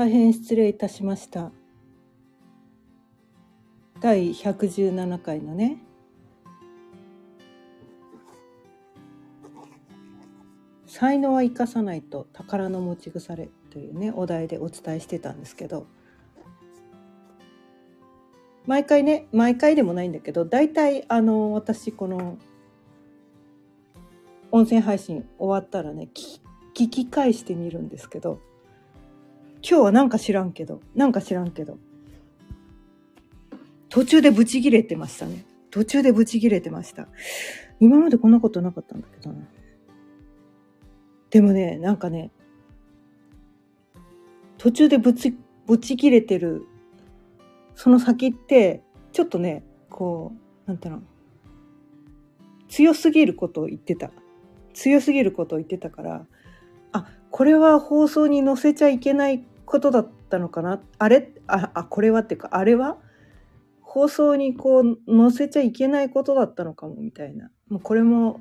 [0.00, 1.52] 大変失礼いたしました。
[4.00, 5.76] 第117回のね。
[10.86, 15.86] 才能は生かさないと宝の持ち腐れというねお題でお伝えしてたんですけど。
[18.66, 22.38] 毎回ね毎回でもないんだけど大体あの私この
[24.50, 28.40] 音声配信終わったらね聞き返してみるんですけど。
[29.62, 31.78] 今日はなんか知らんけどなんか知らんけど。
[33.88, 35.44] 途中でブチギレてましたね。
[35.70, 37.08] 途中でブチギレてました。
[37.80, 39.42] 今までこんなことなかったんだけどな。
[41.30, 42.30] でもねなんかね
[44.58, 45.36] 途中でぶち
[45.66, 46.66] ぶち切れてる
[47.74, 50.32] その先ってちょっとねこ
[50.66, 51.02] うなんていうの？
[52.68, 54.12] 強すぎることを言ってた。
[54.72, 56.26] 強すぎることを言ってたから
[56.92, 60.80] あこれは放送に載せちゃいけないことだったのかな？
[60.98, 61.30] あれ？
[61.46, 62.98] ああこれはっていうかあれは？
[63.82, 67.50] 放送にこう載せちゃいけないことだったのかもみたいな。
[67.68, 68.40] もうこれも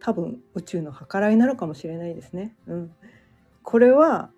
[0.00, 2.56] 多分宇宙の計らいなのかもしれないですね。
[2.66, 2.92] うん、
[3.62, 4.30] これは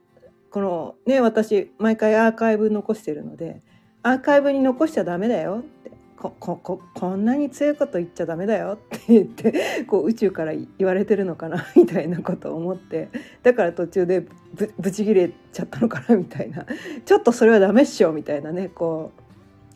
[0.51, 3.63] このね私毎回アーカイブ残してるので
[4.03, 5.91] アーカイブに残しちゃダメだよって。
[6.21, 13.09] ここここんなに強いこと言っちゃダメだよって言って こう宇宙から言われてるのかな みたいなことを思って。
[13.43, 16.67] だから途中でぶぶち切れちゃったのかなみたいな。
[17.07, 19.13] ちょっとそれはダメっしょみたいなねこ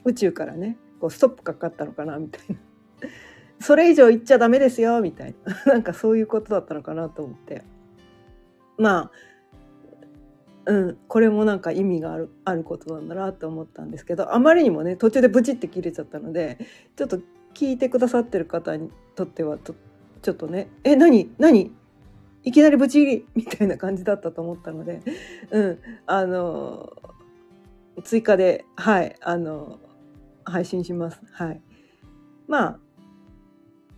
[0.04, 2.56] う宇宙からねこうストップかかったのかなみたいな。
[3.58, 5.34] それ以上言っちゃダメですよみたい
[5.66, 5.72] な。
[5.72, 7.62] なんかそういうことだったのかなと思って。
[8.76, 9.10] まあ
[10.66, 16.58] うん、これもなんか意味があるあることなんだなと思ったんですけどあまりにもね途中でブチって切れちゃったので
[16.96, 17.18] ちょっと
[17.54, 19.74] 聞いてくださってる方にとってはと
[20.22, 21.30] ちょっとね「え何？
[21.38, 21.70] 何？
[22.42, 25.02] いきなりブチ切り!」みたいな感じだったと思ったので、
[25.50, 26.92] うん、あの
[28.02, 29.78] 追加ではいあの
[30.44, 31.20] 配信します。
[31.32, 31.60] はい、
[32.48, 32.78] まあ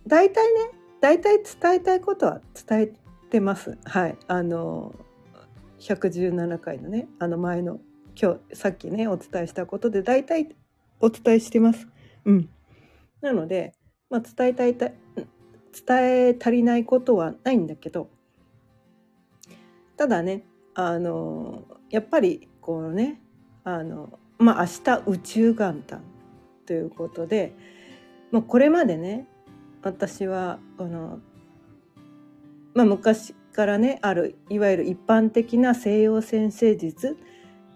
[0.05, 2.93] 大体ね大体伝えたいことは伝え
[3.29, 3.77] てます。
[3.85, 4.93] はいあの
[5.79, 7.79] 117回のねあの前の
[8.19, 10.55] 今日さっきねお伝えしたことで大体
[10.99, 11.87] お伝えしてます。
[12.25, 12.49] うん、
[13.21, 13.73] なので、
[14.09, 18.09] まあ、伝えたいた伝え足りないことはないんだけど
[19.95, 20.43] ただね
[20.73, 23.21] あのやっぱりこのね
[23.63, 26.01] あのまあ明日宇宙元旦
[26.65, 27.53] ということで、
[28.31, 29.27] まあ、これまでね
[29.83, 31.19] 私はあの、
[32.73, 37.17] まあ、昔からねあるいわゆる一般的な西洋先生術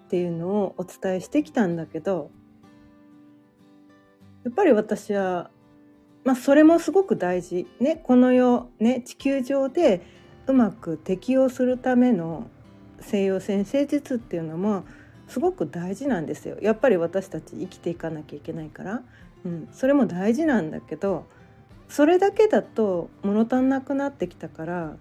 [0.05, 2.29] っていうのをお伝えしてきたんだけど
[4.43, 5.49] やっぱり私は
[6.23, 7.65] まあそれもすごく大事。
[7.79, 10.05] ねこの世ね地球上で
[10.45, 12.47] うまく適応するための
[12.99, 14.83] 西洋先生術っていうのも
[15.27, 16.59] すごく大事なんですよ。
[16.61, 19.01] やっぱり私たち生きていかなきゃいけないから、
[19.43, 21.25] うん、それも大事なんだけど
[21.89, 24.97] それだけだと物足んなくなってきたから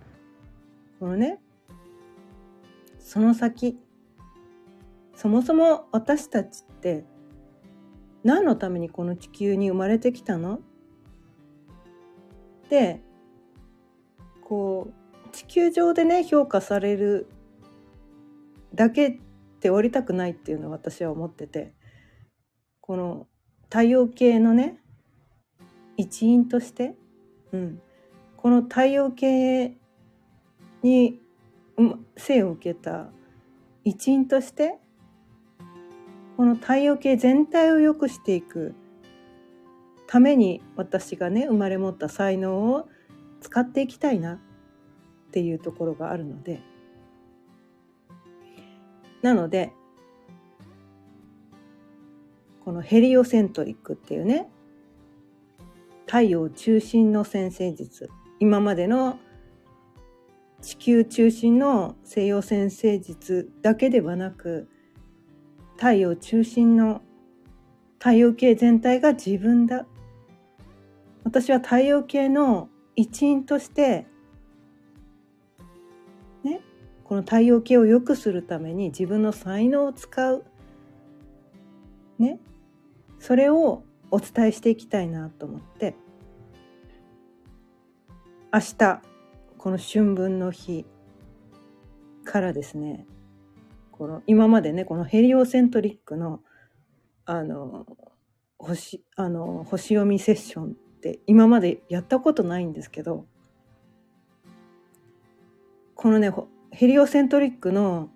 [1.00, 1.40] このね
[2.98, 3.78] その先
[5.16, 7.04] そもそも私たちって
[8.22, 10.60] 何のためにこの地球に生まれてきたの？
[12.68, 13.00] で
[14.44, 17.26] こう地球上でね評価される
[18.74, 19.18] だけ
[19.60, 21.72] で降りたくないっていうのは私は思ってて
[22.80, 23.26] この
[23.64, 24.78] 太陽系のね
[25.96, 26.94] 一員として、
[27.52, 27.80] うん、
[28.36, 29.76] この太陽系
[30.82, 31.20] に
[32.16, 33.08] 生を受けた
[33.84, 34.78] 一員として
[36.36, 38.74] この太陽系全体を良くしていく
[40.06, 42.88] ために私がね生まれ持った才能を
[43.40, 44.38] 使っていきたいなっ
[45.32, 46.62] ていうところがあるので。
[49.22, 49.72] なので
[52.64, 54.48] このヘリオセントリックっていうね
[56.06, 59.18] 太陽中心の先生術今までの
[60.62, 64.68] 地球中心の西洋先生術だけではなく
[65.76, 67.00] 太陽中心の
[67.98, 69.86] 太陽系全体が自分だ。
[71.24, 74.06] 私は太陽系の一員として
[76.42, 76.60] ね
[77.04, 80.44] この太陽系を良くするために自分の才能を使う。
[82.18, 82.38] ね。
[83.18, 85.94] それをお伝えしていきたいなと思って。
[88.52, 89.09] 明日。
[89.62, 90.86] この春分の日
[92.24, 93.06] からですね
[93.92, 96.40] この今までねこのヘリオセントリックの
[97.26, 97.84] あの
[98.56, 100.68] 星あの星読みセッションっ
[101.02, 103.26] て今までやったことないんですけど
[105.94, 106.32] このね
[106.70, 108.08] ヘリオセントリックの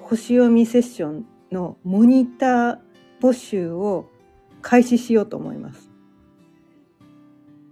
[0.00, 2.78] 星読みセッションのモニター
[3.20, 4.08] 募集を
[4.62, 5.90] 開始しようと思います。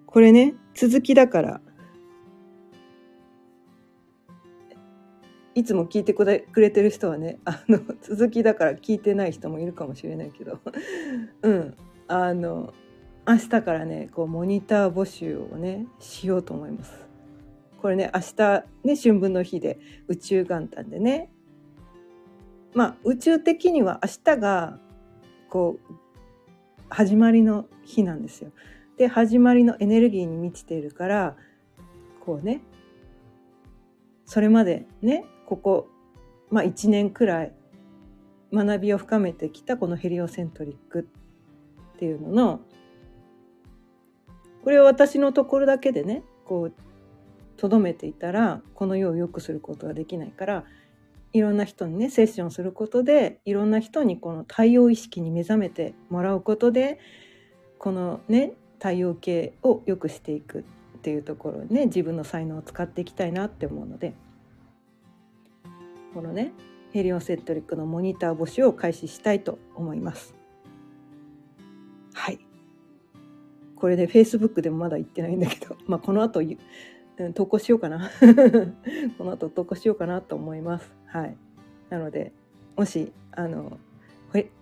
[0.07, 1.61] これね、続きだから、
[5.55, 10.59] いつも聞いてくれてる人はね、 あの、続きだから聞いてない人もいるかもしれないけど、
[11.43, 11.75] うん、
[12.09, 12.75] あの、
[13.27, 16.93] 明日からね、こう、モニター募集をね、しようと思います。
[17.81, 19.79] これね、明日ね、春分の日で
[20.09, 21.31] 宇宙元旦でね、
[22.75, 24.81] まあ、宇宙的には明日が、
[25.49, 25.95] こう、
[26.89, 28.51] 始まりの日なんですよ。
[28.97, 31.37] で、始まりのエネルギーに満ちているから、
[32.21, 32.63] こうね、
[34.27, 35.25] それまでね、
[35.55, 35.89] ここ、
[36.51, 37.53] まあ、1年くらい
[38.53, 41.07] 学びを深めてきたこのヘリオセントリック
[41.95, 42.61] っていうのの
[44.65, 46.73] これは私のところだけでねこう
[47.57, 50.65] とどめていたらこの世を良くすることができないから
[51.33, 56.99] いろんな人にねセッションすることでいろんな人にこの太陽意識に目覚めてもらうことで
[57.79, 60.65] このね太陽系を良くしていく
[60.99, 64.15] っていうところにね自分の才能を使っていきたいなって思うので。
[66.15, 66.53] このね
[66.95, 70.33] ヘリオセントリックのモニター募集を開始したいと思います。
[72.15, 72.39] はい。
[73.75, 76.41] これで Facebook でもまだ言ってないんだけど、 まあ、この後
[77.35, 78.13] 投稿しようかな。
[79.19, 80.95] この後投稿しようかなと思います。
[81.07, 81.37] はい。
[81.91, 82.33] なので、
[82.77, 83.79] もし、あの、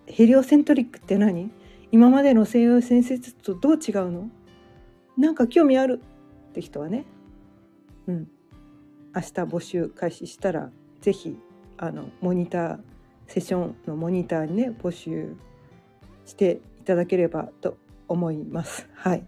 [0.07, 1.51] ヘリオセントリックって何？
[1.91, 4.31] 今までの西洋先生とどう違うの？
[5.19, 6.01] なんか興味ある
[6.49, 7.05] って人はね、
[8.07, 8.29] うん。
[9.15, 10.73] 明日募集開始したら
[11.03, 11.37] ぜひ
[11.77, 12.79] あのモニター
[13.27, 15.37] セッションのモニターにね募集
[16.25, 17.77] していただければと
[18.09, 18.89] 思います。
[18.95, 19.27] はい。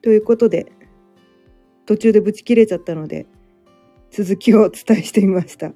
[0.00, 0.72] ということで
[1.86, 3.26] 途中でブチ切れちゃったので
[4.10, 5.72] 続きをお伝えしてみました。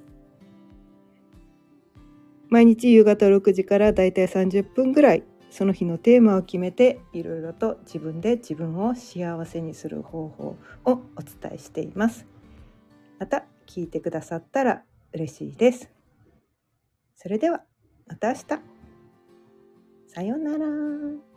[2.49, 12.27] 毎日夕方6時からだいたい30分ぐらいその日のテーマを決めていろいろと自分で自分を幸せにする方法をお伝えしています。
[13.19, 14.83] また聞いてくださったら
[15.13, 15.91] 嬉しいです。
[17.15, 17.65] それでは
[18.07, 18.45] また明日。
[20.09, 21.36] さようなら。